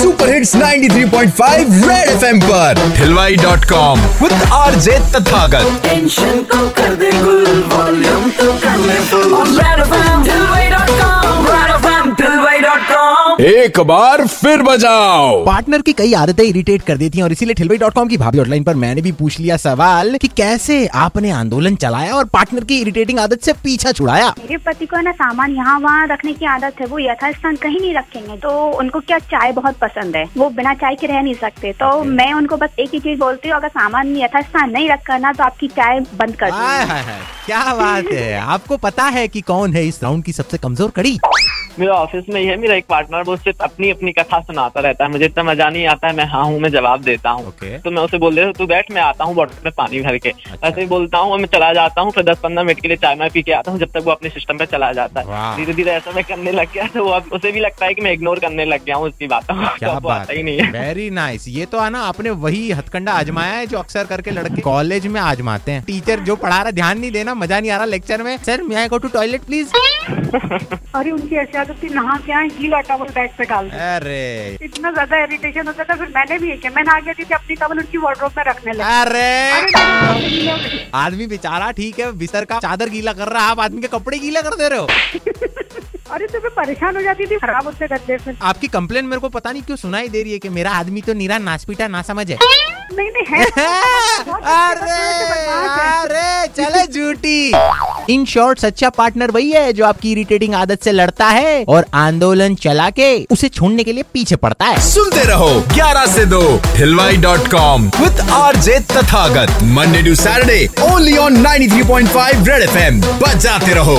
[0.00, 6.68] Super hits 93.5 red FM पर। हिलवाई dot com with R J Tathagat tension को
[6.78, 7.62] कर दे गुल
[13.40, 17.78] एक बार फिर बजाओ। पार्टनर की कई आदतें इरिटेट कर देती हैं और इसीलिए ठिलवाई
[17.78, 21.76] डॉट कॉम की भाभी हॉटलाइन पर मैंने भी पूछ लिया सवाल कि कैसे आपने आंदोलन
[21.76, 24.28] चलाया और पार्टनर की इरिटेटिंग आदत से पीछा छुड़ाया?
[24.38, 27.80] मेरे पति को है ना सामान यहाँ वहाँ रखने की आदत है वो यथास्थान कहीं
[27.80, 30.24] नहीं रखेंगे। तो उनको क्या चाय बहुत पसंद है?
[30.36, 33.48] वो बिना चाय के रह नहीं सकते। तो मैं उनको बस एक ही चीज़ बोलती
[33.48, 36.50] हूँ अगर सामान यथास्थान नहीं रखा ना तो आपकी चाय बंद कर
[37.46, 41.18] क्या बात है। आपको पता है कि कौन है इस राउंड की सबसे कमज़ोर कड़ी?
[41.80, 45.04] मेरा ऑफ़िस में ही है मेरा एक पार्टनर वो सिर्फ़ अपनी अपनी कथा सुनाता रहता
[45.04, 47.72] है। मुझे इतना मज़ा नहीं आता है मैं हाँ हूँ मैं जवाब देता हूँ। Okay.
[47.84, 50.18] तो मैं उसे बोल देता हूँ तू बैठ मैं आता हूँ बॉटल में पानी भर
[50.18, 52.88] के। ऐसे ही बोलता हूँ और मैं चला जाता हूँ फिर दस पंद्रह मिनट के
[52.88, 55.20] लिए चाय मैं पी के आता हूँ जब तक वो अपने सिस्टम पे चला जाता
[55.20, 57.94] है। धीरे धीरे ऐसा मैं करने लग गया तो वो अब उसे भी लगता है
[57.94, 60.58] की मैं इग्नोर करने लग गया हूँ उसकी बातों को क्या तो आता ही नहीं
[60.58, 64.30] है। वेरी नाइस ये तो है ना आपने वही हथकंडा आजमाया है जो अक्सर करके
[64.30, 67.76] लड़के कॉलेज में आजमाते हैं। टीचर जो पढ़ा रहा ध्यान नहीं देना मज़ा नहीं आ
[67.76, 69.72] रहा लेक्चर में। सर मैं गो टू टॉयलेट प्लीज़
[70.94, 75.22] अरे उनकी ऐसी थी नहा के आए गीला टॉवल बैग पे डाल अरे। इतना ज़्यादा
[75.24, 78.32] इरिटेशन होता था फिर मैंने भी एक मैं नहा गई थी अपनी टॉवल उनकी वार्ड्रोब
[78.38, 83.44] में रखने लगा। अरे। गई। आदमी बेचारा ठीक है बिस्तर का चादर गीला कर रहा
[83.44, 84.86] है आप आदमी के कपड़े गीला कर दे रहे हो।
[86.12, 89.28] अरे तो मैं परेशान हो जाती थी खराब होते गद्दे से आपकी कंप्लेन मेरे को
[89.28, 92.30] पता नहीं क्यों सुनाई दे रही है कि मेरा आदमी तो निरा नाचपीटा ना समझ।
[92.30, 92.36] है
[92.92, 93.44] नहीं नहीं है
[94.50, 94.96] अरे
[95.90, 101.26] अरे चले झूठी। इन शॉर्ट सच्चा पार्टनर वही है जो आपकी इरिटेटिंग आदत से लड़ता
[101.28, 106.06] है और आंदोलन चला के उसे छोड़ने के लिए पीछे पड़ता है। सुनते रहो 11
[106.14, 106.42] से 2
[106.76, 113.00] हिलवाई dot com with R J Tathagat Monday to Saturday only on 93.5 red FM
[113.22, 113.98] बजाते रहो।